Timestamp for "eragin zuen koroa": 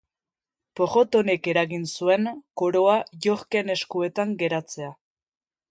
1.53-2.97